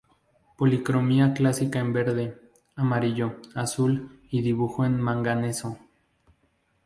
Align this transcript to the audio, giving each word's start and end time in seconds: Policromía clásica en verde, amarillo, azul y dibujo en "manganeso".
Policromía 0.57 1.31
clásica 1.35 1.77
en 1.77 1.93
verde, 1.93 2.35
amarillo, 2.75 3.35
azul 3.53 4.19
y 4.31 4.41
dibujo 4.41 4.83
en 4.83 4.99
"manganeso". 4.99 5.77